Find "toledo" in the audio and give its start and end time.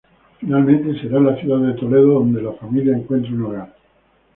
1.75-2.13